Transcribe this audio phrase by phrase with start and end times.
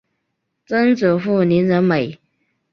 [0.65, 2.19] 曾祖父林仁美。